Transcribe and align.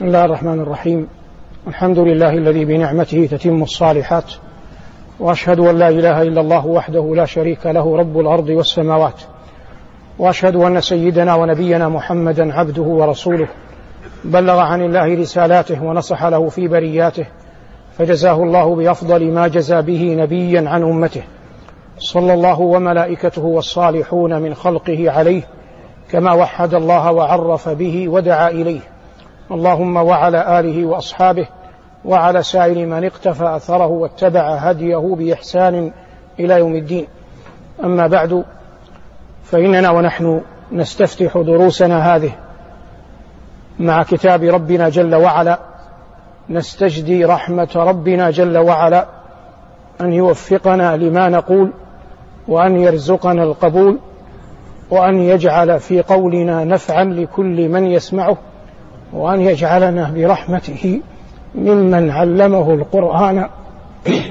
بسم 0.00 0.08
الله 0.08 0.24
الرحمن 0.24 0.60
الرحيم. 0.60 1.08
الحمد 1.66 1.98
لله 1.98 2.30
الذي 2.30 2.64
بنعمته 2.64 3.28
تتم 3.30 3.62
الصالحات 3.62 4.24
وأشهد 5.20 5.60
أن 5.60 5.78
لا 5.78 5.88
إله 5.88 6.22
إلا 6.22 6.40
الله 6.40 6.66
وحده 6.66 7.14
لا 7.14 7.24
شريك 7.24 7.66
له 7.66 7.96
رب 7.96 8.20
الأرض 8.20 8.48
والسماوات. 8.48 9.22
وأشهد 10.18 10.56
أن 10.56 10.80
سيدنا 10.80 11.34
ونبينا 11.34 11.88
محمدا 11.88 12.54
عبده 12.54 12.82
ورسوله. 12.82 13.48
بلغ 14.24 14.58
عن 14.58 14.82
الله 14.82 15.14
رسالاته 15.14 15.84
ونصح 15.84 16.24
له 16.24 16.48
في 16.48 16.68
برياته 16.68 17.26
فجزاه 17.98 18.42
الله 18.42 18.74
بأفضل 18.74 19.32
ما 19.32 19.48
جزى 19.48 19.82
به 19.82 20.14
نبيا 20.14 20.68
عن 20.68 20.82
أمته. 20.82 21.22
صلى 21.98 22.34
الله 22.34 22.60
وملائكته 22.60 23.44
والصالحون 23.44 24.42
من 24.42 24.54
خلقه 24.54 25.10
عليه 25.10 25.42
كما 26.10 26.32
وحد 26.32 26.74
الله 26.74 27.12
وعرف 27.12 27.68
به 27.68 28.08
ودعا 28.08 28.50
إليه. 28.50 28.89
اللهم 29.50 29.96
وعلى 29.96 30.60
آله 30.60 30.86
وأصحابه 30.86 31.46
وعلى 32.04 32.42
سائر 32.42 32.86
من 32.86 33.04
اقتفى 33.04 33.56
أثره 33.56 33.86
واتبع 33.86 34.54
هديه 34.54 35.14
بإحسان 35.18 35.92
إلى 36.40 36.58
يوم 36.58 36.76
الدين. 36.76 37.06
أما 37.84 38.06
بعد 38.06 38.44
فإننا 39.44 39.90
ونحن 39.90 40.40
نستفتح 40.72 41.38
دروسنا 41.38 42.16
هذه 42.16 42.32
مع 43.78 44.02
كتاب 44.02 44.42
ربنا 44.42 44.88
جل 44.88 45.14
وعلا. 45.14 45.58
نستجدي 46.50 47.24
رحمة 47.24 47.68
ربنا 47.76 48.30
جل 48.30 48.58
وعلا 48.58 49.06
أن 50.00 50.12
يوفقنا 50.12 50.96
لما 50.96 51.28
نقول 51.28 51.72
وأن 52.48 52.80
يرزقنا 52.80 53.42
القبول 53.42 53.98
وأن 54.90 55.18
يجعل 55.18 55.80
في 55.80 56.02
قولنا 56.02 56.64
نفعا 56.64 57.04
لكل 57.04 57.68
من 57.68 57.86
يسمعه. 57.86 58.36
وأن 59.12 59.40
يجعلنا 59.40 60.10
برحمته 60.10 61.00
ممن 61.54 62.10
علمه 62.10 62.74
القرآن 62.74 63.48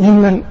ممن 0.00 0.42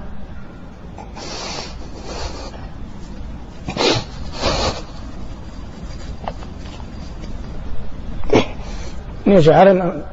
يجعلنا 9.28 10.04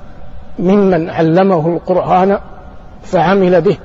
ممن 0.58 1.10
علمه 1.10 1.68
القرآن 1.68 2.38
فعمل 3.02 3.60
به. 3.60 3.78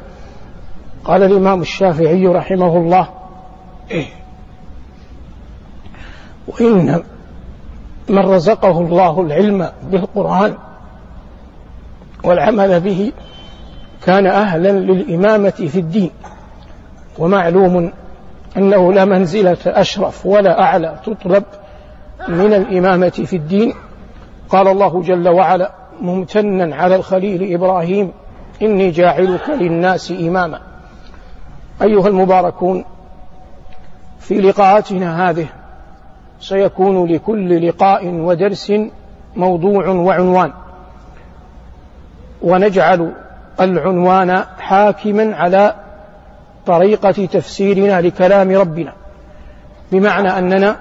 قال 1.04 1.24
الإمام 1.24 1.62
الشافعي 1.62 2.28
رحمه 2.28 2.78
الله 2.78 3.10
وإن 6.48 7.04
من 8.10 8.20
رزقه 8.20 8.80
الله 8.80 9.22
العلم 9.22 9.70
بالقرآن 9.84 10.58
والعمل 12.24 12.80
به 12.80 13.12
كان 14.06 14.28
أهلا 14.28 14.72
للإمامة 14.72 15.50
في 15.50 15.80
الدين. 15.80 16.12
ومعلوم 17.20 17.92
أنه 18.58 18.94
لا 18.94 19.06
منزلة 19.06 19.58
أشرف 19.66 20.26
ولا 20.26 20.62
أعلى 20.62 21.00
تطلب 21.06 21.44
من 22.28 22.54
الإمامة 22.54 23.10
في 23.10 23.36
الدين. 23.36 23.74
قال 24.50 24.68
الله 24.68 25.02
جل 25.02 25.30
وعلا 25.30 25.72
ممتنا 26.02 26.76
على 26.76 26.96
الخليل 26.96 27.54
إبراهيم 27.54 28.12
إني 28.62 28.92
جاعلك 28.92 29.50
للناس 29.50 30.12
إماما. 30.12 30.62
أيها 31.82 32.08
المباركون 32.08 32.86
في 34.20 34.42
لقاءاتنا 34.42 35.30
هذه 35.30 35.48
سيكون 36.42 37.12
لكل 37.12 37.68
لقاء 37.68 38.08
ودرس 38.08 38.74
موضوع 39.36 39.88
وعنوان. 39.88 40.52
ونجعل 42.42 43.14
العنوان 43.60 44.44
حاكما 44.60 45.36
على 45.36 45.76
طريقة 46.66 47.26
تفسيرنا 47.26 48.02
لكلام 48.02 48.52
ربنا. 48.52 48.94
بمعنى 49.92 50.38
أننا 50.38 50.78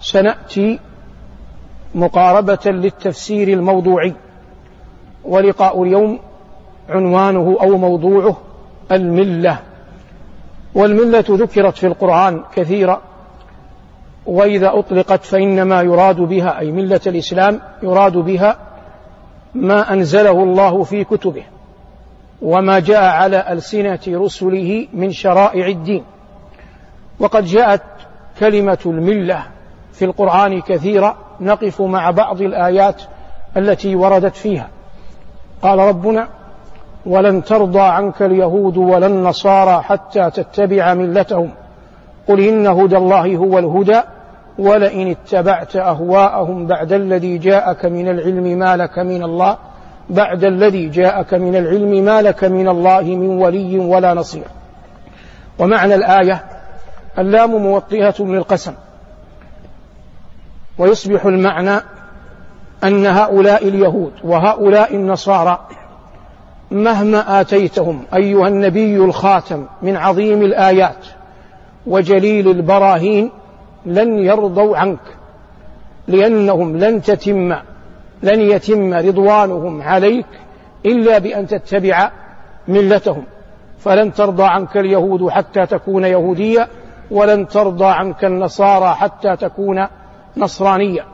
سنأتي 0.00 0.78
مقاربة 1.94 2.58
للتفسير 2.66 3.48
الموضوعي 3.48 4.14
ولقاء 5.24 5.82
اليوم 5.82 6.18
عنوانه 6.88 7.56
أو 7.62 7.76
موضوعه 7.78 8.36
الملة. 8.92 9.58
والملة 10.74 11.24
ذكرت 11.28 11.76
في 11.76 11.86
القرآن 11.86 12.42
كثيرا. 12.54 13.02
وإذا 14.26 14.78
أطلقت 14.78 15.24
فإنما 15.24 15.82
يراد 15.82 16.16
بها 16.16 16.58
أي 16.58 16.70
ملة 16.70 17.00
الإسلام 17.06 17.60
يراد 17.82 18.16
بها 18.16 18.56
ما 19.54 19.92
أنزله 19.92 20.42
الله 20.42 20.82
في 20.82 21.04
كتبه 21.04 21.44
وما 22.42 22.78
جاء 22.78 23.04
على 23.04 23.52
ألسنة 23.52 24.00
رسله 24.08 24.86
من 24.92 25.12
شرائع 25.12 25.66
الدين. 25.66 26.04
وقد 27.18 27.44
جاءت 27.44 27.82
كلمة 28.40 28.78
الملة 28.86 29.42
في 29.92 30.04
القرآن 30.04 30.60
كثيرا 30.60 31.16
نقف 31.40 31.82
مع 31.82 32.10
بعض 32.10 32.40
الآيات 32.40 33.02
التي 33.56 33.96
وردت 33.96 34.36
فيها. 34.36 34.68
قال 35.62 35.78
ربنا 35.78 36.28
ولن 37.06 37.44
ترضى 37.44 37.80
عنك 37.80 38.22
اليهود 38.22 38.76
ولا 38.76 39.06
النصارى 39.06 39.82
حتى 39.82 40.30
تتبع 40.30 40.94
ملتهم. 40.94 41.50
قل 42.28 42.40
إن 42.40 42.66
هدى 42.66 42.96
الله 42.96 43.36
هو 43.36 43.58
الهدى 43.58 44.00
ولئن 44.58 45.10
اتبعت 45.10 45.76
أهواءهم 45.76 46.66
بعد 46.66 46.92
الذي 46.92 47.38
جاءك 47.38 47.84
من 47.84 48.08
العلم 48.08 48.58
ما 48.58 48.76
لك 48.76 48.98
من 48.98 49.22
الله 49.22 49.56
بعد 50.10 50.44
الذي 50.44 50.88
جاءك 50.88 51.34
من 51.34 51.56
العلم 51.56 52.04
ما 52.04 52.22
لك 52.22 52.44
من 52.44 52.68
الله 52.68 53.02
من 53.02 53.28
ولي 53.28 53.78
ولا 53.78 54.14
نصير. 54.14 54.44
ومعنى 55.58 55.94
الآية 55.94 56.44
اللام 57.18 57.50
موطئة 57.50 58.14
للقسم. 58.20 58.74
ويصبح 60.78 61.26
المعنى 61.26 61.80
أن 62.84 63.06
هؤلاء 63.06 63.68
اليهود 63.68 64.12
وهؤلاء 64.24 64.94
النصارى 64.94 65.66
مهما 66.70 67.40
آتيتهم 67.40 68.02
أيها 68.14 68.48
النبي 68.48 68.96
الخاتم 68.96 69.66
من 69.82 69.96
عظيم 69.96 70.42
الآيات 70.42 71.06
وجليل 71.86 72.50
البراهين 72.50 73.30
لن 73.86 74.18
يرضوا 74.18 74.76
عنك 74.76 75.00
لأنهم 76.08 76.76
لن 76.76 77.02
تتم 77.02 77.52
لن 78.22 78.40
يتم 78.40 78.94
رضوانهم 78.94 79.82
عليك 79.82 80.26
إلا 80.86 81.18
بأن 81.18 81.46
تتبع 81.46 82.10
ملتهم. 82.68 83.24
فلن 83.78 84.12
ترضى 84.12 84.44
عنك 84.44 84.76
اليهود 84.76 85.28
حتى 85.28 85.66
تكون 85.66 86.04
يهودية 86.04 86.68
ولن 87.10 87.48
ترضى 87.48 87.84
عنك 87.84 88.24
النصارى 88.24 88.94
حتى 88.94 89.36
تكون 89.36 89.86
نصرانية. 90.36 91.04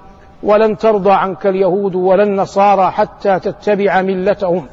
ولن 0.43 0.77
ترضى 0.77 1.13
عنك 1.13 1.47
اليهود 1.47 1.95
ولا 1.95 2.23
النصارى 2.23 2.91
حتى 2.91 3.39
تتبع 3.39 4.03
ملتهم. 4.03 4.67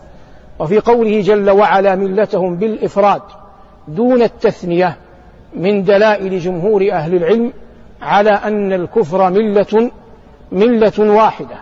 وفي 0.60 0.80
قوله 0.80 1.22
جل 1.22 1.50
وعلا 1.50 1.96
ملتهم 1.96 2.56
بالإفراد 2.56 3.22
دون 3.88 4.22
التثنية 4.22 4.98
من 5.54 5.84
دلائل 5.84 6.40
جمهور 6.40 6.92
أهل 6.92 7.16
العلم 7.16 7.54
على 8.02 8.30
أن 8.30 8.74
الكفر 8.74 9.30
ملة 9.30 9.92
ملة 10.52 11.14
واحدة 11.16 11.56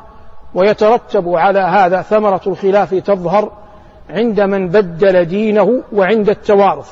ويترتب 0.53 1.29
على 1.29 1.59
هذا 1.59 2.01
ثمرة 2.01 2.41
الخلاف 2.47 2.94
تظهر 2.94 3.51
عند 4.09 4.41
من 4.41 4.68
بدل 4.68 5.25
دينه 5.25 5.84
وعند 5.94 6.29
التوارث. 6.29 6.91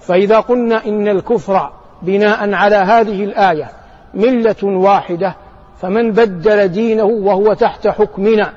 فإذا 0.00 0.40
قلنا 0.40 0.86
إن 0.86 1.08
الكفر 1.08 1.70
بناء 2.02 2.52
على 2.54 2.76
هذه 2.76 3.24
الآية 3.24 3.68
ملة 4.14 4.64
واحدة 4.64 5.34
فمن 5.80 6.12
بدل 6.12 6.68
دينه 6.68 7.04
وهو 7.04 7.52
تحت 7.52 7.88
حكمنا 7.88 8.52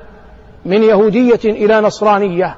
من 0.65 0.83
يهودية 0.83 1.39
إلى 1.45 1.81
نصرانية 1.81 2.55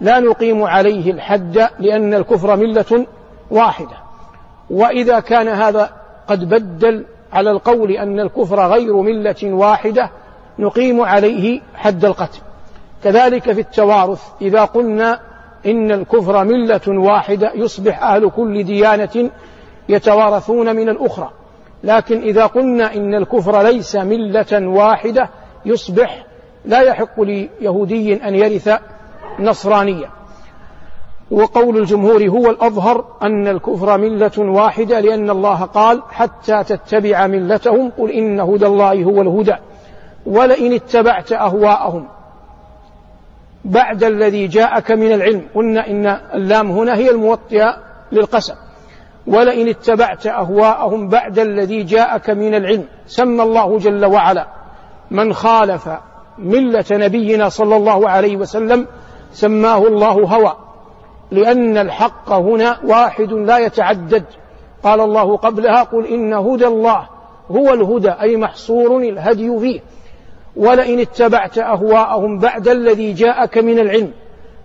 لا 0.00 0.20
نقيم 0.20 0.62
عليه 0.62 1.10
الحد 1.10 1.68
لأن 1.78 2.14
الكفر 2.14 2.56
ملة 2.56 3.06
واحدة. 3.50 4.05
وإذا 4.70 5.20
كان 5.20 5.48
هذا 5.48 5.90
قد 6.28 6.48
بدل 6.48 7.04
على 7.32 7.50
القول 7.50 7.90
أن 7.90 8.20
الكفر 8.20 8.66
غير 8.66 8.96
ملة 8.96 9.44
واحدة 9.44 10.10
نقيم 10.58 11.00
عليه 11.00 11.60
حد 11.74 12.04
القتل. 12.04 12.38
كذلك 13.04 13.52
في 13.52 13.60
التوارث 13.60 14.22
إذا 14.42 14.64
قلنا 14.64 15.20
إن 15.66 15.92
الكفر 15.92 16.44
ملة 16.44 16.80
واحدة 16.88 17.52
يصبح 17.54 18.02
أهل 18.02 18.30
كل 18.30 18.64
ديانة 18.64 19.30
يتوارثون 19.88 20.76
من 20.76 20.88
الأخرى. 20.88 21.30
لكن 21.84 22.20
إذا 22.22 22.46
قلنا 22.46 22.94
إن 22.94 23.14
الكفر 23.14 23.62
ليس 23.62 23.96
ملة 23.96 24.68
واحدة 24.68 25.28
يصبح 25.64 26.26
لا 26.64 26.80
يحق 26.80 27.20
ليهودي 27.20 28.28
أن 28.28 28.34
يرث 28.34 28.70
نصرانية. 29.38 30.15
وقول 31.30 31.76
الجمهور 31.78 32.28
هو 32.28 32.50
الأظهر 32.50 33.04
أن 33.22 33.48
الكفر 33.48 33.98
ملة 33.98 34.32
واحدة 34.38 35.00
لأن 35.00 35.30
الله 35.30 35.62
قال 35.64 36.02
حتى 36.10 36.64
تتبع 36.64 37.26
ملتهم 37.26 37.92
قل 37.98 38.10
إن 38.10 38.40
هدى 38.40 38.66
الله 38.66 39.04
هو 39.04 39.22
الهدى 39.22 39.54
ولئن 40.26 40.72
اتبعت 40.72 41.32
أهواءهم. 41.32 42.08
بعد 43.64 44.04
الذي 44.04 44.46
جاءك 44.46 44.90
من 44.90 45.12
العلم 45.12 45.42
قلنا 45.54 45.90
إن 45.90 46.06
اللام 46.34 46.70
هنا 46.70 46.94
هي 46.94 47.10
الموطئة 47.10 47.76
للقسم. 48.12 48.54
ولئن 49.26 49.68
اتبعت 49.68 50.26
أهواءهم 50.26 51.08
بعد 51.08 51.38
الذي 51.38 51.82
جاءك 51.82 52.30
من 52.30 52.54
العلم 52.54 52.84
سمى 53.06 53.42
الله 53.42 53.78
جل 53.78 54.04
وعلا 54.04 54.46
من 55.10 55.32
خالف 55.32 55.88
ملة 56.38 56.84
نبينا 56.90 57.48
صلى 57.48 57.76
الله 57.76 58.08
عليه 58.08 58.36
وسلم 58.36 58.86
سماه 59.32 59.86
الله 59.86 60.12
هوى. 60.12 60.65
لأن 61.30 61.78
الحق 61.78 62.32
هنا 62.32 62.78
واحد 62.84 63.32
لا 63.32 63.58
يتعدد. 63.58 64.24
قال 64.82 65.00
الله 65.00 65.36
قبلها 65.36 65.82
قل 65.82 66.06
إن 66.06 66.34
هدى 66.34 66.66
الله 66.66 67.08
هو 67.50 67.74
الهدى 67.74 68.10
أي 68.10 68.36
محصور 68.36 68.98
الهدي 68.98 69.58
فيه. 69.58 69.80
ولئن 70.56 71.00
اتبعت 71.00 71.58
أهواءهم 71.58 72.38
بعد 72.38 72.68
الذي 72.68 73.12
جاءك 73.12 73.58
من 73.58 73.78
العلم. 73.78 74.12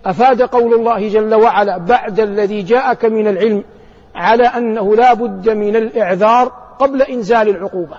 أفاد 0.06 0.42
قول 0.42 0.74
الله 0.74 1.08
جل 1.08 1.34
وعلا 1.34 1.78
بعد 1.78 2.20
الذي 2.20 2.62
جاءك 2.62 3.04
من 3.04 3.28
العلم 3.28 3.64
على 4.14 4.46
أنه 4.46 4.96
لا 4.96 5.14
بد 5.14 5.50
من 5.50 5.76
الإعذار 5.76 6.52
قبل 6.78 7.02
إنزال 7.02 7.48
العقوبة. 7.48 7.96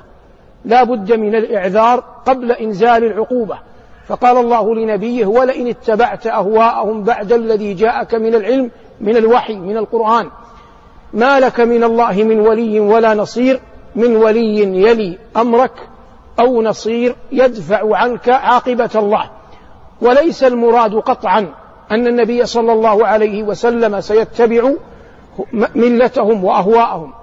لا 0.65 0.83
بد 0.83 1.13
من 1.13 1.35
الإعذار 1.35 2.03
قبل 2.25 2.51
إنزال 2.51 3.03
العقوبة. 3.03 3.59
فقال 4.07 4.37
الله 4.37 4.75
لنبيه 4.75 5.25
ولئن 5.25 5.67
اتبعت 5.67 6.27
أهواءهم 6.27 7.03
بعد 7.03 7.33
الذي 7.33 7.73
جاءك 7.73 8.15
من 8.15 8.35
العلم 8.35 8.71
من 9.01 9.17
الوحي 9.17 9.55
من 9.55 9.77
القرآن 9.77 10.29
ما 11.13 11.39
لك 11.39 11.59
من 11.59 11.83
الله 11.83 12.23
من 12.23 12.39
ولي 12.39 12.79
ولا 12.79 13.13
نصير 13.13 13.59
من 13.95 14.15
ولي 14.15 14.59
يلي 14.59 15.17
أمرك 15.37 15.89
أو 16.39 16.61
نصير 16.61 17.15
يدفع 17.31 17.97
عنك 17.97 18.29
عاقبة 18.29 18.89
الله. 18.95 19.29
وليس 20.01 20.43
المراد 20.43 20.95
قطعا 20.95 21.53
أن 21.91 22.07
النبي 22.07 22.45
صلى 22.45 22.73
الله 22.73 23.07
عليه 23.07 23.43
وسلم 23.43 24.01
سيتبع 24.01 24.71
ملتهم 25.75 26.43
وأهواءهم 26.43 27.13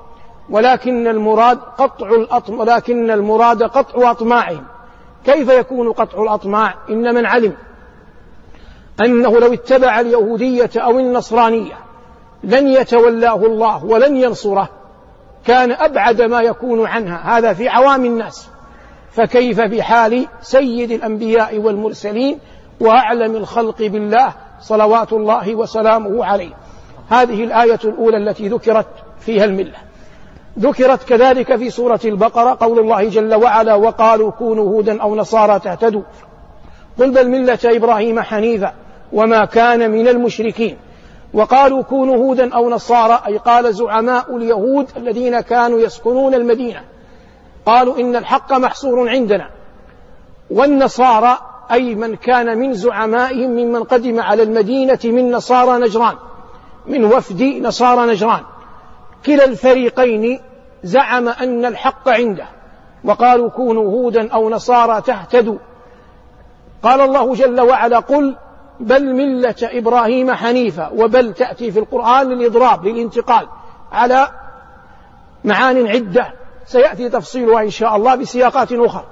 ولكن 0.50 1.06
المراد 1.06 1.58
قطع 1.78 2.08
الأطم 2.08 2.60
ولكن 2.60 3.10
المراد 3.10 3.62
قطع 3.62 4.10
أطماعهم. 4.10 4.64
كيف 5.24 5.48
يكون 5.48 5.92
قطع 5.92 6.22
الأطماع؟ 6.22 6.74
إن 6.90 7.14
من 7.14 7.26
علم 7.26 7.54
أنه 9.04 9.40
لو 9.40 9.52
اتبع 9.52 10.00
اليهودية 10.00 10.70
أو 10.76 10.98
النصرانية 10.98 11.74
لن 12.44 12.68
يتولاه 12.68 13.46
الله 13.46 13.84
ولن 13.84 14.16
ينصره 14.16 14.68
كان 15.46 15.72
أبعد 15.72 16.22
ما 16.22 16.40
يكون 16.40 16.86
عنها. 16.86 17.38
هذا 17.38 17.52
في 17.52 17.68
عوام 17.68 18.04
الناس. 18.04 18.48
فكيف 19.10 19.60
بحال 19.60 20.26
سيد 20.40 20.90
الأنبياء 20.90 21.58
والمرسلين 21.58 22.38
وأعلم 22.80 23.36
الخلق 23.36 23.78
بالله 23.78 24.32
صلوات 24.60 25.12
الله 25.12 25.54
وسلامه 25.54 26.24
عليه؟ 26.24 26.52
هذه 27.08 27.44
الآية 27.44 27.78
الأولى 27.84 28.16
التي 28.16 28.48
ذكرت 28.48 28.88
فيها 29.20 29.44
الملة. 29.44 29.89
ذكرت 30.58 31.08
كذلك 31.08 31.56
في 31.56 31.70
سورة 31.70 32.00
البقرة 32.04 32.56
قول 32.60 32.78
الله 32.78 33.08
جل 33.08 33.34
وعلا 33.34 33.74
وقالوا 33.74 34.30
كونوا 34.30 34.64
هودا 34.64 35.02
أو 35.02 35.16
نصارى 35.16 35.58
تهتدوا 35.58 36.02
قل 36.98 37.10
بل 37.10 37.28
ملة 37.28 37.58
إبراهيم 37.64 38.20
حنيفا 38.20 38.74
وما 39.12 39.44
كان 39.44 39.90
من 39.90 40.08
المشركين. 40.08 40.76
وقالوا 41.34 41.82
كونوا 41.82 42.16
هودا 42.16 42.54
أو 42.54 42.70
نصارى 42.70 43.22
أي 43.26 43.36
قال 43.36 43.74
زعماء 43.74 44.36
اليهود 44.36 44.88
الذين 44.96 45.40
كانوا 45.40 45.78
يسكنون 45.78 46.34
المدينة. 46.34 46.80
قالوا 47.66 47.98
إن 47.98 48.16
الحق 48.16 48.52
محصور 48.52 49.08
عندنا. 49.08 49.50
والنصارى 50.50 51.38
أي 51.72 51.94
من 51.94 52.16
كان 52.16 52.58
من 52.58 52.74
زعمائهم 52.74 53.50
ممن 53.50 53.84
قدم 53.84 54.20
على 54.20 54.42
المدينة 54.42 54.98
من 55.04 55.30
نصارى 55.30 55.80
نجران. 55.80 56.14
من 56.86 57.04
وفد 57.04 57.42
نصارى 57.42 58.12
نجران. 58.12 58.40
كلا 59.26 59.44
الفريقين 59.44 60.40
زعم 60.82 61.28
أن 61.28 61.64
الحق 61.64 62.08
عنده 62.08 62.46
وقالوا 63.04 63.50
كونوا 63.50 63.90
هودا 63.90 64.32
أو 64.32 64.50
نصارى 64.50 65.00
تهتدوا. 65.00 65.58
قال 66.82 67.00
الله 67.00 67.34
جل 67.34 67.60
وعلا 67.60 67.98
قل 67.98 68.36
بل 68.80 69.14
ملة 69.14 69.54
إبراهيم 69.62 70.32
حنيفا 70.32 70.88
وبل 70.88 71.34
تأتي 71.34 71.70
في 71.70 71.78
القرآن 71.78 72.28
للإضراب 72.28 72.86
للانتقال 72.86 73.48
على 73.92 74.28
معان 75.44 75.86
عدة. 75.86 76.32
سيأتي 76.66 77.08
تفصيلها 77.08 77.62
إن 77.62 77.70
شاء 77.70 77.96
الله 77.96 78.14
بسياقات 78.14 78.72
أخرى. 78.72 79.04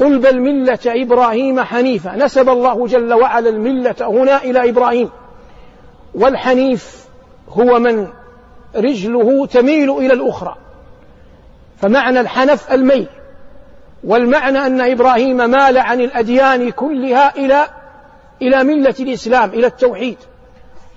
قل 0.00 0.18
بل 0.18 0.40
ملة 0.40 0.78
إبراهيم 0.86 1.60
حنيفا 1.60 2.16
نسب 2.16 2.48
الله 2.48 2.86
جل 2.86 3.14
وعلا 3.14 3.48
الملة 3.48 3.94
هنا 4.00 4.36
إلى 4.36 4.70
إبراهيم. 4.70 5.10
والحنيف 6.14 7.06
هو 7.48 7.78
من 7.78 8.08
رجله 8.76 9.46
تميل 9.46 9.90
إلى 9.90 10.12
الأخرى. 10.12 10.56
فمعنى 11.76 12.20
الحنف 12.20 12.72
الميل 12.72 13.06
والمعنى 14.04 14.66
أن 14.66 14.80
إبراهيم 14.80 15.36
مال 15.36 15.78
عن 15.78 16.00
الأديان 16.00 16.70
كلها 16.70 17.36
إلى 17.36 17.64
إلى 18.42 18.64
ملة 18.64 18.94
الإسلام 19.00 19.50
إلى 19.50 19.66
التوحيد. 19.66 20.16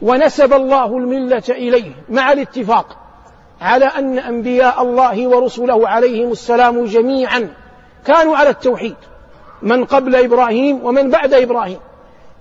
ونسب 0.01 0.53
الله 0.53 0.97
الملة 0.97 1.43
إليه 1.49 1.91
مع 2.09 2.31
الاتفاق 2.31 2.97
على 3.61 3.85
أن 3.85 4.19
أنبياء 4.19 4.81
الله 4.81 5.27
ورسله 5.27 5.89
عليهم 5.89 6.31
السلام 6.31 6.85
جميعا 6.85 7.49
كانوا 8.05 8.37
على 8.37 8.49
التوحيد 8.49 8.95
من 9.61 9.85
قبل 9.85 10.15
إبراهيم 10.15 10.85
ومن 10.85 11.09
بعد 11.09 11.33
إبراهيم. 11.33 11.79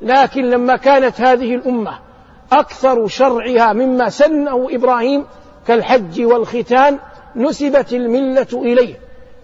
لكن 0.03 0.43
لما 0.43 0.77
كانت 0.77 1.21
هذه 1.21 1.55
الأمة 1.55 1.99
أكثر 2.53 3.07
شرعها 3.07 3.73
مما 3.73 4.09
سنه 4.09 4.69
إبراهيم 4.71 5.25
كالحج 5.67 6.25
والختان 6.25 6.99
نسبت 7.37 7.93
الملة 7.93 8.47
إليه 8.53 8.95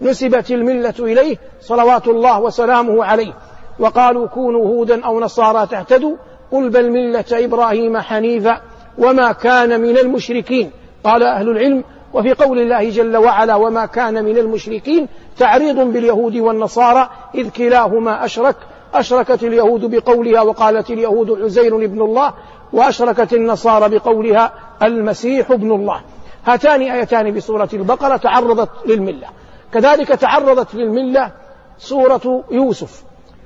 نسبت 0.01 0.51
الملة 0.51 0.93
إليه 0.99 1.37
صلوات 1.61 2.07
الله 2.07 2.39
وسلامه 2.39 3.05
عليه. 3.05 3.33
وقالوا 3.79 4.27
كونوا 4.27 4.67
هودا 4.67 5.05
أو 5.05 5.19
نصارى 5.19 5.67
تهتدوا 5.67 6.15
قل 6.51 6.69
بل 6.69 6.91
ملة 6.91 7.25
إبراهيم 7.31 7.97
حنيفا 7.97 8.61
وما 8.97 9.31
كان 9.31 9.81
من 9.81 9.97
المشركين. 9.97 10.71
قال 11.03 11.23
أهل 11.23 11.49
العلم 11.49 11.83
وفي 12.13 12.33
قول 12.33 12.59
الله 12.59 12.89
جل 12.89 13.17
وعلا 13.17 13.55
وما 13.55 13.85
كان 13.85 14.25
من 14.25 14.37
المشركين 14.37 15.07
تعريض 15.37 15.79
باليهود 15.79 16.35
والنصارى 16.35 17.09
إذ 17.35 17.49
كلاهما 17.49 18.25
أشرك 18.25 18.55
أشركت 18.93 19.43
اليهود 19.43 19.95
بقولها 19.95 20.41
وقالت 20.41 20.89
اليهود 20.89 21.41
عزير 21.41 21.75
ابن 21.75 22.01
الله 22.01 22.33
وأشركت 22.73 23.33
النصارى 23.33 23.97
بقولها 23.97 24.51
المسيح 24.83 25.51
ابن 25.51 25.71
الله. 25.71 26.01
هاتان 26.45 26.81
آيتان 26.81 27.33
بسورة 27.33 27.69
البقرة 27.73 28.17
تعرضت 28.17 28.69
للملة. 28.85 29.27
كذلك 29.73 30.07
تعرضت 30.07 30.75
للملة 30.75 31.31
سورة 31.77 32.43
يوسف. 32.51 33.03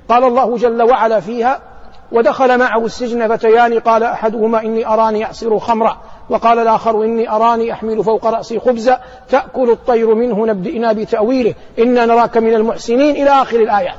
قال 0.08 0.24
الله 0.24 0.56
جل 0.56 0.82
وعلا 0.82 1.20
فيها 1.20 1.60
ودخل 2.12 2.58
معه 2.58 2.84
السجن 2.84 3.36
فتيان 3.36 3.78
قال 3.78 4.02
أحدهما 4.02 4.60
إني 4.60 4.86
أراني 4.86 5.24
أعصر 5.24 5.58
خمرا 5.58 5.96
وقال 6.30 6.58
الآخر 6.58 7.04
إني 7.04 7.30
أراني 7.30 7.72
أحمل 7.72 8.04
فوق 8.04 8.26
رأسي 8.26 8.58
خبزا 8.58 9.00
تأكل 9.28 9.70
الطير 9.70 10.14
منه 10.14 10.46
نبئنا 10.46 10.92
بتأويله. 10.92 11.54
إنا 11.78 12.06
نراك 12.06 12.36
من 12.36 12.54
المحسنين. 12.54 13.16
إلى 13.16 13.30
آخر 13.30 13.60
الآيات. 13.60 13.98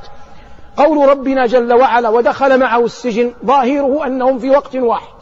قول 0.76 1.08
ربنا 1.08 1.46
جل 1.46 1.72
وعلا 1.72 2.08
ودخل 2.08 2.60
معه 2.60 2.84
السجن. 2.84 3.32
ظاهره 3.44 4.06
أنهم 4.06 4.38
في 4.38 4.50
وقت 4.50 4.76
واحد. 4.76 5.17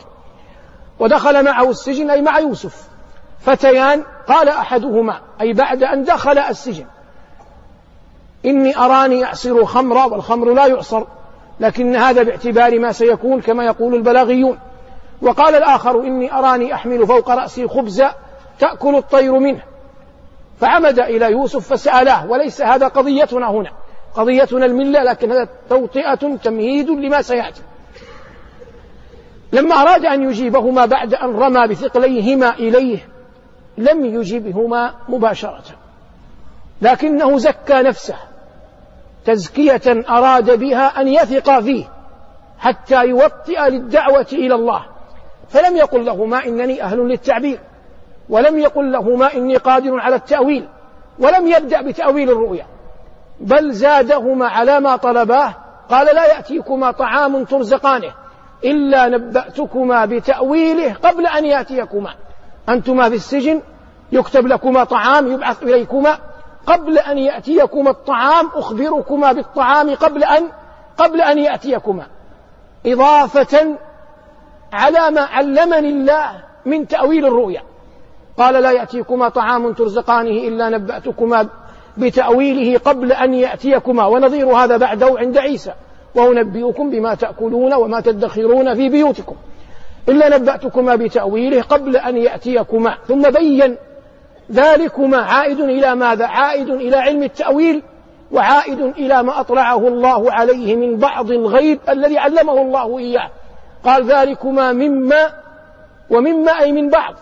ودخل 0.99 1.45
معه 1.45 1.71
السجن 1.71 2.11
أي 2.11 2.23
مع 2.23 2.39
يوسف. 2.39 2.89
فتيان 3.41 4.05
قال 4.29 4.49
أحدهما 4.49 5.21
أي 5.41 5.53
بعد 5.53 5.83
أن 5.83 6.05
دخل 6.05 6.39
السجن 6.39 6.87
إني 8.47 8.77
أراني 8.79 9.25
أعصر 9.25 9.65
خمرا 9.65 10.05
والخمر 10.05 10.55
لا 10.55 10.67
يعصر 10.67 11.05
لكن 11.61 11.97
هذا 11.97 12.23
باعتبار 12.23 12.79
ما 12.79 12.93
سيكون 12.93 13.41
كما 13.41 13.65
يقول 13.65 13.95
البلاغيون. 13.95 14.59
وقال 15.23 15.55
الآخر 15.55 16.01
إني 16.01 16.33
أراني 16.33 16.75
أحمل 16.75 17.07
فوق 17.07 17.31
رأسي 17.31 17.69
خبزا 17.69 18.15
تأكل 18.59 18.97
الطير 18.97 19.39
منه. 19.39 19.63
فعمد 20.61 20.99
إلى 20.99 21.31
يوسف 21.31 21.73
فسألاه 21.73 22.27
وليس 22.31 22.63
هذا 22.63 22.89
قضيتنا 22.89 23.51
هنا. 23.51 23.71
قضيتنا 24.15 24.67
الملة 24.67 25.03
لكن 25.03 25.33
هذا 25.33 25.49
توطئة 25.71 26.37
تمهيد 26.37 26.91
لما 26.91 27.23
سيأتي. 27.23 27.63
لما 29.53 29.75
أراد 29.75 30.05
أن 30.05 30.23
يجيبهما 30.23 30.87
بعد 30.87 31.15
أن 31.15 31.31
رمى 31.37 31.69
بثقليهما 31.69 32.55
إليه 32.55 33.09
لم 33.79 34.05
يجبهما 34.05 34.95
مباشرة. 35.09 35.65
لكنه 36.83 37.39
زكى 37.39 37.75
نفسه. 37.75 38.17
تزكية 39.25 40.05
أراد 40.09 40.59
بها 40.59 41.01
أن 41.01 41.09
يثق 41.09 41.61
فيه 41.61 41.85
حتى 42.59 43.05
يوطئ 43.05 43.69
للدعوة 43.69 44.27
إلى 44.33 44.55
الله. 44.55 44.87
فلم 45.49 45.77
يقل 45.77 46.05
لهما 46.05 46.45
إنني 46.45 46.83
أهل 46.83 46.99
للتعبير 46.99 47.61
ولم 48.29 48.59
يقل 48.59 48.93
لهما 48.93 49.35
إني 49.35 49.57
قادر 49.57 50.01
على 50.01 50.17
التأويل 50.17 50.69
ولم 51.19 51.47
يبدأ 51.47 51.83
بتأويل 51.83 52.31
الرؤيا. 52.31 52.67
بل 53.41 53.73
زادهما 53.73 54.49
على 54.49 54.81
ما 54.81 54.97
طلباه 54.97 55.55
قال 55.91 56.15
لا 56.15 56.27
يأتيكما 56.27 56.91
طعام 56.91 57.45
ترزقانه. 57.45 58.15
إلا 58.65 59.09
نبأتكما 59.09 60.05
بتأويله 60.05 60.95
قبل 60.95 61.27
أن 61.27 61.45
يأتيكما. 61.45 62.15
أنتما 62.69 63.09
في 63.09 63.15
السجن 63.15 63.63
يكتب 64.13 64.47
لكما 64.47 64.85
طعام 64.85 65.33
يبعث 65.33 65.63
إليكما. 65.63 66.19
قبل 66.67 66.99
أن 66.99 67.19
يأتيكما 67.19 67.91
الطعام 67.91 68.51
أخبركما 68.55 69.33
بالطعام 69.33 69.95
قبل 69.95 70.25
أن 70.25 70.49
قبل 70.99 71.21
أن 71.21 71.39
يأتيكما. 71.39 72.07
إضافة 72.87 73.79
على 74.73 75.11
ما 75.11 75.21
علمني 75.21 75.89
الله 75.89 76.43
من 76.67 76.89
تأويل 76.89 77.27
الرؤيا. 77.27 77.63
قال 78.39 78.55
لا 78.63 78.71
يأتيكما 78.71 79.29
طعام 79.29 79.73
ترزقانه 79.73 80.49
إلا 80.49 80.69
نبأتكما 80.69 81.49
بتأويله 81.97 82.79
قبل 82.79 83.13
أن 83.13 83.35
يأتيكما. 83.35 84.07
ونظير 84.07 84.47
هذا 84.47 84.77
بعده 84.77 85.15
عند 85.19 85.39
عيسى. 85.39 85.73
وأنبئكم 86.17 86.91
بما 86.91 87.15
تأكلون 87.15 87.75
وما 87.75 88.01
تدخرون 88.01 88.75
في 88.75 88.89
بيوتكم. 88.89 89.37
إلا 90.09 90.39
نبأتكما 90.39 90.97
بتأويله 90.97 91.63
قبل 91.63 91.97
أن 91.97 92.17
يأتيكما. 92.17 92.95
ثم 93.09 93.31
بين 93.31 93.77
ذلكما 94.53 95.19
عائد 95.19 95.61
إلى 95.61 95.95
ماذا؟ 95.95 96.27
عائد 96.27 96.71
إلى 96.71 96.97
علم 96.97 97.23
التأويل 97.23 97.83
وعائد 98.33 98.81
إلى 98.81 99.23
ما 99.23 99.41
أطلعه 99.41 99.89
الله 99.89 100.33
عليه 100.33 100.77
من 100.77 100.97
بعض 100.97 101.31
الغيب 101.31 101.81
الذي 101.89 102.19
علمه 102.19 102.63
الله 102.63 102.99
إياه. 102.99 103.31
قال 103.85 104.05
ذلكما 104.05 104.73
مما 104.73 105.33
ومما 106.11 106.53
أي 106.61 106.73
من 106.73 106.91
بعض. 106.91 107.15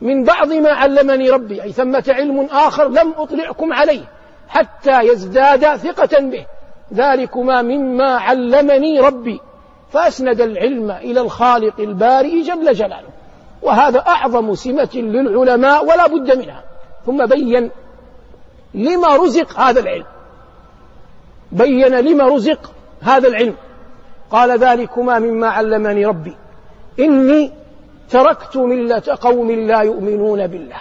من 0.00 0.24
بعض 0.24 0.52
ما 0.52 0.70
علمني 0.70 1.30
ربي. 1.30 1.62
أي 1.62 1.72
ثمة 1.72 2.04
علم 2.08 2.48
آخر 2.52 2.88
لم 2.88 3.12
أطلعكم 3.16 3.72
عليه 3.72 4.04
حتى 4.48 5.00
يزداد 5.00 5.76
ثقة 5.76 6.20
به. 6.20 6.46
ذلكما 6.94 7.62
مما 7.62 8.16
علمني 8.16 9.00
ربي. 9.00 9.40
فأسند 9.92 10.40
العلم 10.40 10.90
إلى 10.90 11.20
الخالق 11.20 11.80
البارئ 11.80 12.42
جل 12.42 12.72
جلاله. 12.72 13.08
وهذا 13.62 13.98
أعظم 13.98 14.54
سمة 14.54 14.88
للعلماء 14.94 15.84
ولا 15.84 16.06
بد 16.06 16.38
منها. 16.38 16.64
ثم 17.06 17.26
بين 17.26 17.70
لما 18.74 19.16
رزق 19.16 19.60
هذا 19.60 19.80
العلم. 19.80 20.04
بين 21.52 21.94
لما 21.94 22.24
رزق 22.24 22.72
هذا 23.00 23.28
العلم. 23.28 23.54
قال 24.30 24.58
ذلكما 24.58 25.18
مما 25.18 25.48
علمني 25.48 26.06
ربي. 26.06 26.36
إني 27.00 27.52
تركت 28.10 28.56
ملة 28.56 29.02
قوم 29.20 29.50
لا 29.50 29.80
يؤمنون 29.80 30.46
بالله. 30.46 30.80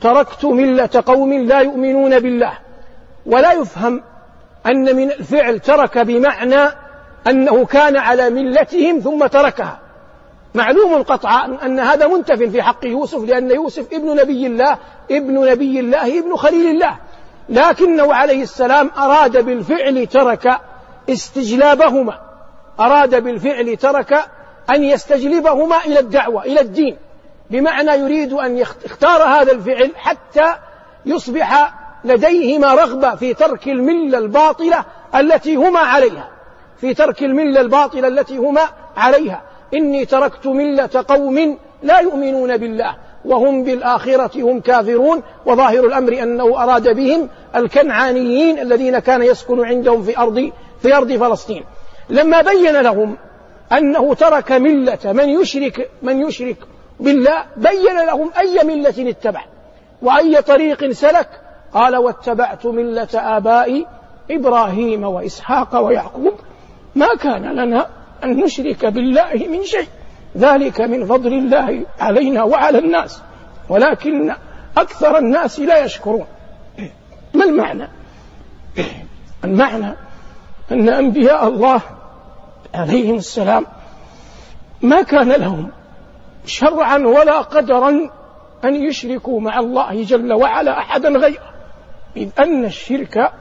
تركت 0.00 0.44
ملة 0.44 1.02
قوم 1.06 1.32
لا 1.32 1.60
يؤمنون 1.60 2.18
بالله. 2.18 2.52
ولا 3.26 3.52
يفهم 3.52 4.02
أن 4.66 4.96
من 4.96 5.10
الفعل 5.10 5.60
ترك 5.60 5.98
بمعنى 5.98 6.70
أنه 7.26 7.66
كان 7.66 7.96
على 7.96 8.30
ملتهم 8.30 9.00
ثم 9.00 9.26
تركها. 9.26 9.80
معلوم 10.54 11.02
قطعا 11.02 11.58
أن 11.64 11.80
هذا 11.80 12.06
منتف 12.06 12.42
في 12.42 12.62
حق 12.62 12.86
يوسف 12.86 13.24
لأن 13.24 13.50
يوسف 13.50 13.92
ابن 13.92 14.16
نبي 14.16 14.46
الله 14.46 14.78
ابن 15.10 15.50
نبي 15.50 15.80
الله 15.80 16.18
ابن 16.18 16.36
خليل 16.36 16.66
الله. 16.66 16.96
لكنه 17.48 18.14
عليه 18.14 18.42
السلام 18.42 18.90
أراد 18.98 19.44
بالفعل 19.44 20.06
ترك 20.06 20.60
استجلابهما. 21.10 22.20
أراد 22.80 23.24
بالفعل 23.24 23.76
ترك 23.76 24.24
أن 24.70 24.84
يستجلبهما 24.84 25.76
إلى 25.86 25.98
الدعوة 25.98 26.42
إلى 26.42 26.60
الدين. 26.60 26.96
بمعنى 27.50 27.90
يريد 27.90 28.32
أن 28.32 28.58
يختار 28.58 29.22
هذا 29.22 29.52
الفعل 29.52 29.92
حتى 29.96 30.54
يصبح 31.06 31.74
لديهما 32.06 32.74
رغبة 32.74 33.14
في 33.14 33.34
ترك 33.34 33.68
الملة 33.68 34.18
الباطلة 34.18 34.84
التي 35.14 35.56
هما 35.56 35.78
عليها. 35.80 36.28
في 36.80 36.94
ترك 36.94 37.22
الملة 37.22 37.60
الباطلة 37.60 38.08
التي 38.08 38.36
هما 38.36 38.62
عليها. 38.96 39.42
إني 39.74 40.04
تركت 40.04 40.46
ملة 40.46 41.04
قوم 41.08 41.58
لا 41.82 41.98
يؤمنون 41.98 42.56
بالله 42.56 42.96
وهم 43.24 43.64
بالآخرة 43.64 44.30
هم 44.42 44.60
كافرون 44.60 45.22
وظاهر 45.46 45.86
الأمر 45.86 46.22
أنه 46.22 46.62
أراد 46.62 46.96
بهم 46.96 47.28
الكنعانيين 47.56 48.58
الذين 48.58 48.98
كان 48.98 49.22
يسكن 49.22 49.64
عندهم 49.64 50.02
في 50.02 50.18
أرض 50.18 50.52
في 50.82 50.96
أرض 50.96 51.12
فلسطين. 51.12 51.64
لما 52.10 52.42
بين 52.42 52.80
لهم 52.80 53.16
أنه 53.72 54.14
ترك 54.14 54.52
ملة 54.52 54.98
من 55.04 55.28
يشرك 55.28 55.90
من 56.02 56.26
يشرك 56.26 56.56
بالله 57.00 57.44
بين 57.56 58.06
لهم 58.06 58.30
أي 58.38 58.64
ملة 58.64 59.10
اتبع 59.10 59.44
وأي 60.02 60.42
طريق 60.42 60.90
سلك 60.90 61.28
قال 61.76 61.96
واتبعت 61.96 62.66
ملة 62.66 63.08
آبائي 63.14 63.86
إبراهيم 64.30 65.04
وإسحاق 65.04 65.80
ويعقوب. 65.80 66.32
ما 66.94 67.06
كان 67.20 67.42
لنا 67.42 67.86
أن 68.24 68.36
نشرك 68.36 68.86
بالله 68.86 69.46
من 69.50 69.64
شيء. 69.64 69.88
ذلك 70.36 70.80
من 70.80 71.06
فضل 71.06 71.32
الله 71.32 71.86
علينا 72.00 72.42
وعلى 72.42 72.78
الناس. 72.78 73.22
ولكن 73.68 74.34
أكثر 74.76 75.18
الناس 75.18 75.60
لا 75.60 75.84
يشكرون. 75.84 76.26
ما 77.34 77.44
المعنى؟ 77.44 77.88
المعنى 79.44 79.94
أن 80.72 80.88
أنبياء 80.88 81.48
الله 81.48 81.80
عليهم 82.74 83.16
السلام 83.16 83.66
ما 84.82 85.02
كان 85.02 85.32
لهم 85.32 85.70
شرعا 86.46 86.98
ولا 86.98 87.40
قدرا 87.40 87.90
أن 88.64 88.74
يشركوا 88.74 89.40
مع 89.40 89.58
الله 89.58 90.02
جل 90.02 90.32
وعلا 90.32 90.78
أحدا 90.78 91.08
غيره. 91.08 91.55
إذ 92.16 92.28
أن 92.38 92.64
الشرك 92.64 93.32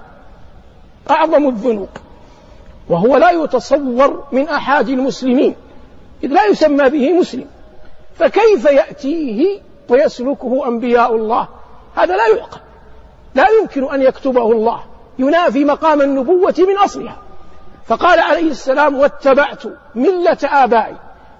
أعظم 1.10 1.48
الذنوب 1.50 1.89
وهو 2.89 3.17
لا 3.17 3.32
يتصور 3.32 4.24
من 4.32 4.50
أحد 4.50 4.89
المسلمين 4.89 5.55
إذ 6.24 6.29
لا 6.29 6.46
يسمى 6.46 6.89
به 6.89 7.13
مسلم. 7.20 7.46
فكيف 8.15 8.65
يأتيه 8.65 9.62
ويسلكه 9.89 10.67
أنبياء 10.67 11.15
الله؟ 11.15 11.48
هذا 11.96 12.15
لا 12.15 12.27
يعقل. 12.27 12.60
لا 13.36 13.46
يمكن 13.62 13.94
أن 13.94 14.01
يكتبه 14.01 14.51
الله. 14.51 14.84
ينافي 15.20 15.65
مقام 15.65 16.01
النبوة 16.01 16.55
من 16.58 16.77
أصلها. 16.77 17.17
فقال 17.86 18.20
عليه 18.20 18.51
السلام 18.51 18.96
واتبعت 18.96 19.63
ملة 19.96 20.38
آبائي. 20.44 20.96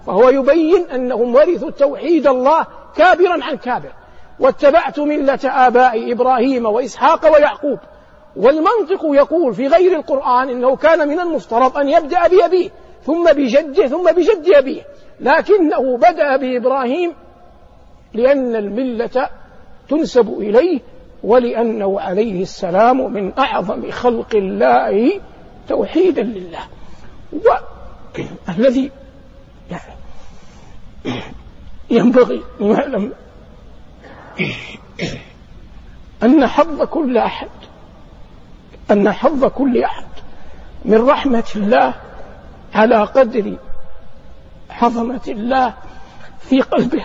فهو 0.06 0.28
يبين 0.28 0.90
أنهم 0.90 1.34
ورثوا 1.34 1.70
توحيد 1.70 2.26
الله 2.26 2.66
كابرا 2.96 3.44
عن 3.44 3.56
كابر. 3.56 3.92
واتبعت 4.40 4.98
ملة 4.98 5.38
آبائي 5.44 6.12
إبراهيم 6.12 6.66
وإسحاق 6.66 7.32
ويعقوب. 7.34 7.78
والمنطق 8.36 9.04
يقول 9.04 9.54
في 9.54 9.66
غير 9.66 9.96
القرآن 9.96 10.48
إنه 10.48 10.76
كان 10.76 11.08
من 11.08 11.20
المفترض 11.20 11.78
أن 11.78 11.88
يبدأ 11.88 12.28
بأبيه 12.28 12.70
ثم 13.04 13.32
بجده 13.32 13.86
ثم 13.86 14.12
بجد 14.12 14.48
أبيه. 14.54 14.82
لكنه 15.20 15.96
بدأ 15.96 16.36
بإبراهيم 16.36 17.12
لأن 18.14 18.56
الملة 18.56 19.28
تنسب 19.88 20.40
إليه 20.40 20.80
ولأنه 21.22 22.00
عليه 22.00 22.42
السلام 22.42 23.12
من 23.12 23.38
أعظم 23.38 23.90
خلق 23.90 24.36
الله 24.36 25.20
توحيدا 25.68 26.22
لله. 26.22 26.60
والذي 28.48 28.90
يعني 29.70 29.92
ينبغي 31.90 32.42
أن 32.60 32.66
يعلم 32.66 33.12
أن 36.22 36.46
حظ 36.46 36.82
كل 36.82 37.18
أحد 37.18 37.48
أن 38.90 39.12
حظ 39.12 39.44
كل 39.44 39.82
أحد. 39.82 40.06
من 40.84 41.08
رحمة 41.08 41.44
الله 41.56 41.94
على 42.74 42.96
قدر 43.04 43.56
عظمة 44.70 45.20
الله 45.28 45.74
في 46.40 46.60
قلبه 46.60 47.04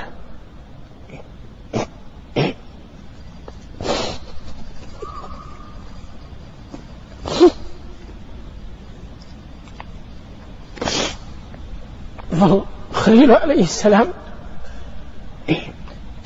خليل 12.93 13.31
عليه 13.31 13.63
السلام 13.63 14.07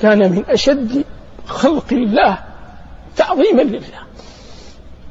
كان 0.01 0.31
من 0.31 0.43
أشد 0.49 1.05
خلق 1.45 1.85
الله 1.91 2.37
تعظيما 3.17 3.61
لله. 3.61 4.05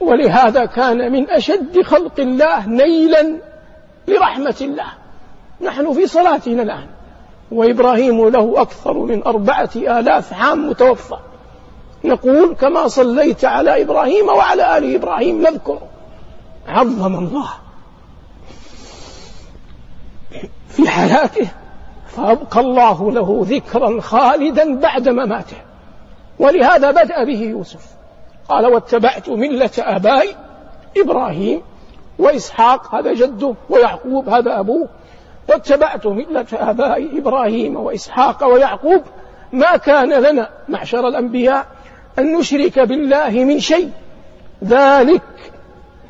ولهذا 0.00 0.64
كان 0.64 1.12
من 1.12 1.30
أشد 1.30 1.82
خلق 1.82 2.20
الله 2.20 2.68
نيلا 2.68 3.38
لرحمة 4.08 4.56
الله. 4.60 4.92
نحن 5.60 5.92
في 5.92 6.06
صلاتنا 6.06 6.62
الآن 6.62 6.86
وإبراهيم 7.52 8.28
له 8.28 8.62
أكثر 8.62 8.98
من 8.98 9.26
أربعة 9.26 9.70
آلاف 9.76 10.32
عام 10.32 10.68
متوفى. 10.68 11.16
نقول 12.04 12.54
كما 12.54 12.88
صليت 12.88 13.44
على 13.44 13.82
إبراهيم 13.82 14.28
وعلى 14.28 14.78
آل 14.78 14.94
إبراهيم 14.94 15.42
نذكر 15.42 15.78
عظم 16.68 17.14
الله 17.14 17.48
في 20.68 20.88
حياته. 20.88 21.48
فأبقى 22.16 22.60
الله 22.60 23.12
له 23.12 23.46
ذكرا 23.48 24.00
خالدا 24.00 24.74
بعد 24.74 25.08
مماته. 25.08 25.56
ولهذا 26.38 26.90
بدأ 26.90 27.24
به 27.24 27.42
يوسف. 27.42 27.86
قال 28.48 28.66
واتبعت 28.66 29.28
ملة 29.28 29.70
آبائي 29.78 30.36
إبراهيم 30.96 31.62
وإسحاق 32.18 32.94
هذا 32.94 33.14
جده 33.14 33.54
ويعقوب 33.70 34.28
هذا 34.28 34.60
أبوه. 34.60 34.88
واتبعت 35.48 36.06
ملة 36.06 36.46
آبائي 36.52 37.18
إبراهيم 37.18 37.76
وإسحاق 37.76 38.44
ويعقوب. 38.44 39.02
ما 39.52 39.76
كان 39.76 40.12
لنا 40.12 40.48
معشر 40.68 41.08
الأنبياء 41.08 41.66
أن 42.18 42.36
نشرك 42.36 42.78
بالله 42.78 43.30
من 43.30 43.60
شيء. 43.60 43.90
ذلك 44.64 45.22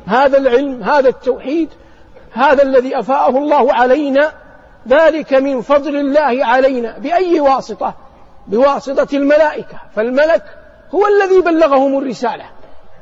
هذا 0.05 0.37
العلم 0.37 0.83
هذا 0.83 1.09
التوحيد 1.09 1.69
هذا 2.31 2.63
الذي 2.63 2.99
أفاءه 2.99 3.37
الله 3.37 3.73
علينا 3.73 4.31
ذلك 4.87 5.33
من 5.33 5.61
فضل 5.61 5.95
الله 5.95 6.45
علينا 6.45 6.97
بأي 6.97 7.39
واسطة؟ 7.39 7.93
بواسطة 8.47 9.17
الملائكة. 9.17 9.79
فالملك 9.95 10.43
هو 10.95 11.07
الذي 11.07 11.41
بلغهم 11.41 11.97
الرسالة. 11.97 12.45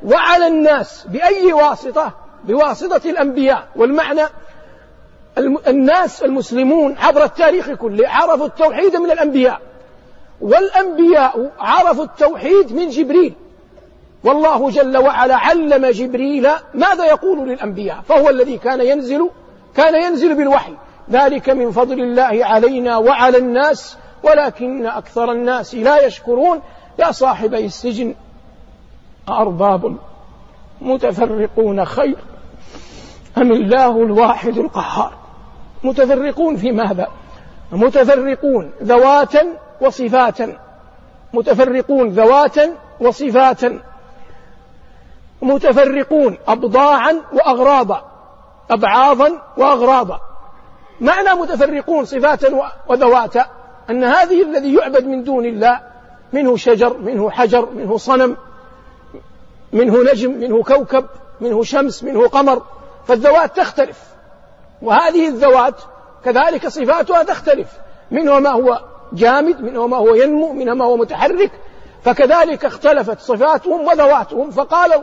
وعلى 0.04 0.46
الناس 0.46 1.06
بأي 1.08 1.52
واسطة؟ 1.52 2.12
بواسطة 2.44 3.10
الأنبياء. 3.10 3.68
والمعنى 3.76 4.22
الناس 5.68 6.22
المسلمون 6.22 6.96
عبر 6.98 7.24
التاريخ 7.24 7.70
كله 7.70 8.08
عرفوا 8.08 8.46
التوحيد 8.46 8.96
من 8.96 9.10
الأنبياء. 9.10 9.60
والأنبياء 10.40 11.50
عرفوا 11.58 12.04
التوحيد 12.04 12.72
من 12.72 12.88
جبريل. 12.88 13.34
والله 14.24 14.70
جل 14.70 14.98
وعلا 14.98 15.36
علم 15.36 15.86
جبريل 15.86 16.48
ماذا 16.74 17.04
يقول 17.04 17.48
للأنبياء؟ 17.48 18.00
فهو 18.08 18.30
الذي 18.30 18.58
كان 18.58 18.80
ينزل 18.80 19.30
كان 19.76 20.02
ينزل 20.02 20.34
بالوحي. 20.34 20.74
ذلك 21.10 21.50
من 21.50 21.70
فضل 21.70 22.00
الله 22.00 22.44
علينا 22.44 22.96
وعلى 22.96 23.38
الناس 23.38 23.98
ولكن 24.22 24.86
أكثر 24.86 25.32
الناس 25.32 25.74
لا 25.74 26.06
يشكرون. 26.06 26.60
يا 26.98 27.10
صاحبي 27.10 27.64
السجن 27.64 28.14
أرباب 29.28 29.96
متفرقون 30.80 31.84
خير 31.84 32.16
أم 33.38 33.52
الله 33.52 34.02
الواحد 34.02 34.58
القهار؟ 34.58 35.12
متفرقون 35.84 36.56
في 36.56 36.72
ماذا؟ 36.72 37.08
متفرقون 37.72 38.70
ذواتا 38.82 39.46
وصفاتا. 39.80 40.56
متفرقون 41.34 42.08
ذواتا 42.08 42.74
وصفاتا. 43.00 43.80
متفرقون 45.42 46.38
أبضاعا 46.48 47.20
وأغراضا. 47.32 48.04
أبعاضا 48.70 49.42
وأغراضا. 49.56 50.20
معنى 51.00 51.40
متفرقون 51.40 52.04
صفاتا 52.04 52.70
وذواتا 52.88 53.46
أن 53.90 54.04
هذه 54.04 54.42
الذي 54.42 54.74
يعبد 54.74 55.04
من 55.04 55.24
دون 55.24 55.46
الله 55.46 55.80
منه 56.32 56.56
شجر 56.56 56.96
منه 56.98 57.30
حجر 57.30 57.70
منه 57.70 57.96
صنم 57.96 58.36
منه 59.72 60.02
نجم 60.02 60.30
منه 60.30 60.62
كوكب 60.62 61.04
منه 61.40 61.62
شمس 61.62 62.04
منه 62.04 62.28
قمر 62.28 62.62
فالذوات 63.06 63.56
تختلف. 63.56 63.98
وهذه 64.82 65.28
الذوات 65.28 65.74
كذلك 66.24 66.68
صفاتها 66.68 67.22
تختلف. 67.22 67.68
منه 68.10 68.38
ما 68.38 68.50
هو 68.50 68.80
جامد 69.12 69.60
منه 69.60 69.86
ما 69.86 69.96
هو 69.96 70.14
ينمو 70.14 70.52
منه 70.52 70.74
ما 70.74 70.84
هو 70.84 70.96
متحرك 70.96 71.50
فكذلك 72.02 72.64
اختلفت 72.64 73.20
صفاتهم 73.20 73.86
وذواتهم. 73.86 74.50
فقالوا 74.50 75.02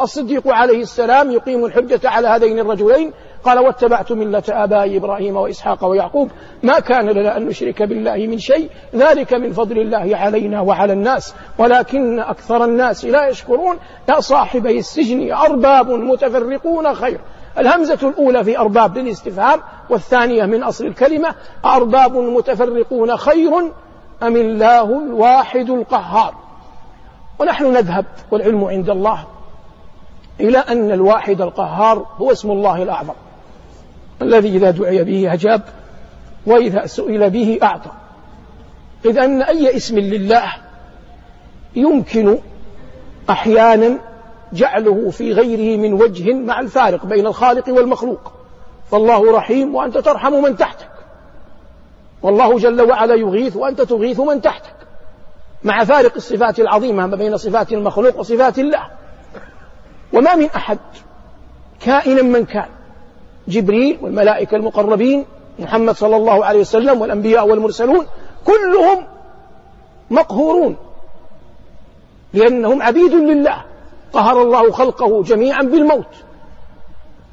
الصديق 0.00 0.48
عليه 0.48 0.82
السلام 0.82 1.30
يقيم 1.30 1.64
الحجة 1.64 2.08
على 2.08 2.28
هذين 2.28 2.58
الرجلين 2.58 3.12
قال 3.44 3.58
واتبعت 3.58 4.12
ملة 4.12 4.42
آبائي 4.48 4.96
إبراهيم 4.96 5.36
وإسحاق 5.36 5.84
ويعقوب. 5.84 6.30
ما 6.62 6.80
كان 6.80 7.08
لنا 7.08 7.36
أن 7.36 7.46
نشرك 7.46 7.82
بالله 7.82 8.16
من 8.16 8.38
شيء. 8.38 8.70
ذلك 8.94 9.34
من 9.34 9.52
فضل 9.52 9.78
الله 9.78 10.16
علينا 10.16 10.60
وعلى 10.60 10.92
الناس. 10.92 11.34
ولكن 11.58 12.20
أكثر 12.20 12.64
الناس 12.64 13.04
لا 13.04 13.28
يشكرون. 13.28 13.76
يا 14.08 14.20
صاحبي 14.20 14.78
السجن 14.78 15.32
أرباب 15.32 15.90
متفرقون 15.90 16.94
خير. 16.94 17.20
الهمزة 17.58 18.08
الأولى 18.08 18.44
في 18.44 18.58
أرباب 18.58 18.98
للاستفهام 18.98 19.60
والثانية 19.90 20.44
من 20.44 20.62
أصل 20.62 20.86
الكلمة. 20.86 21.34
أرباب 21.64 22.16
متفرقون 22.16 23.16
خير 23.16 23.50
أم 24.22 24.36
الله 24.36 24.98
الواحد 24.98 25.70
القهار؟ 25.70 26.34
ونحن 27.38 27.72
نذهب 27.72 28.06
والعلم 28.30 28.64
عند 28.64 28.90
الله 28.90 29.24
إلى 30.40 30.58
أن 30.58 30.92
الواحد 30.92 31.40
القهار 31.40 32.06
هو 32.16 32.32
اسم 32.32 32.50
الله 32.50 32.82
الأعظم. 32.82 33.14
الذي 34.22 34.56
إذا 34.56 34.70
دعي 34.70 35.04
به 35.04 35.32
أجاب 35.32 35.62
وإذا 36.46 36.86
سئل 36.86 37.30
به 37.30 37.58
أعطى. 37.62 37.90
إذ 39.04 39.18
أن 39.18 39.42
أي 39.42 39.76
اسم 39.76 39.98
لله 39.98 40.52
يمكن 41.76 42.38
أحيانا 43.30 43.98
جعله 44.52 45.10
في 45.10 45.32
غيره 45.32 45.80
من 45.80 45.92
وجه 45.92 46.34
مع 46.34 46.60
الفارق 46.60 47.06
بين 47.06 47.26
الخالق 47.26 47.68
والمخلوق. 47.68 48.32
فالله 48.90 49.32
رحيم 49.32 49.74
وأنت 49.74 49.98
ترحم 49.98 50.32
من 50.32 50.56
تحتك. 50.56 50.88
والله 52.22 52.58
جل 52.58 52.82
وعلا 52.82 53.14
يغيث 53.14 53.56
وأنت 53.56 53.80
تغيث 53.80 54.20
من 54.20 54.40
تحتك. 54.40 54.74
مع 55.64 55.84
فارق 55.84 56.12
الصفات 56.16 56.60
العظيمة 56.60 57.06
ما 57.06 57.16
بين 57.16 57.36
صفات 57.36 57.72
المخلوق 57.72 58.18
وصفات 58.18 58.58
الله. 58.58 58.86
وما 60.12 60.34
من 60.34 60.46
أحد 60.56 60.78
كائنا 61.80 62.22
من 62.22 62.44
كان. 62.44 62.68
جبريل 63.48 63.98
والملائكة 64.02 64.56
المقربين 64.56 65.24
محمد 65.58 65.94
صلى 65.94 66.16
الله 66.16 66.44
عليه 66.44 66.60
وسلم 66.60 67.00
والأنبياء 67.00 67.48
والمرسلون 67.48 68.06
كلهم 68.46 69.06
مقهورون 70.10 70.76
لأنهم 72.34 72.82
عبيد 72.82 73.14
لله 73.14 73.64
قهر 74.12 74.42
الله 74.42 74.70
خلقه 74.70 75.22
جميعا 75.22 75.62
بالموت. 75.62 76.14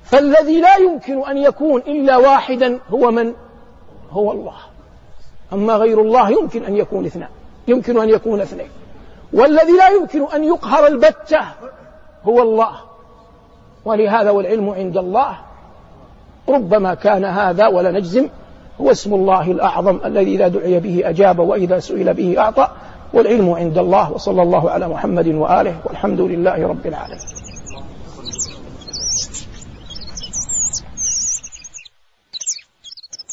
فالذي 0.04 0.62
لا 0.62 0.76
يمكن 0.76 1.24
أن 1.24 1.38
يكون 1.38 1.82
إلا 1.82 2.17
واحدا 2.17 2.80
هو 2.89 3.12
من؟ 3.12 3.34
هو 4.12 4.32
الله. 4.32 4.56
أما 5.54 5.76
غير 5.76 6.02
الله 6.02 6.30
يمكن 6.30 6.63
أن 6.63 6.78
يكون 6.78 7.06
اثنان 7.06 7.30
يمكن 7.67 8.00
أن 8.00 8.10
يكون 8.10 8.41
اثنين. 8.41 8.69
والذي 9.34 9.78
لا 9.78 9.88
يمكن 9.88 10.24
أن 10.24 10.43
يقهر 10.43 10.88
البتة 10.88 11.41
هو 12.24 12.41
الله. 12.41 12.72
ولهذا 13.86 14.32
والعلم 14.32 14.69
عند 14.69 14.98
الله. 14.98 15.38
ربما 16.50 16.94
كان 16.94 17.26
هذا 17.26 17.68
ولا 17.68 17.92
نجزم 17.92 18.30
هو 18.82 18.92
اسم 18.92 19.14
الله 19.14 19.52
الأعظم 19.52 20.00
الذي 20.06 20.36
إذا 20.36 20.48
دعي 20.48 20.80
به 20.80 21.02
أجاب 21.06 21.40
وإذا 21.40 21.80
سئل 21.80 22.14
به 22.14 22.40
أعطى 22.40 22.68
والعلم 23.14 23.50
عند 23.50 23.78
الله 23.78 24.12
وصلى 24.12 24.42
الله 24.42 24.70
على 24.70 24.88
محمد 24.88 25.28
وآله 25.28 25.76
والحمد 25.86 26.22
لله 26.22 26.68
رب 26.68 26.88
العالمين. 26.88 27.20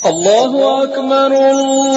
الله 0.07 0.83
أكبر 0.83 1.27
الله 1.51 1.97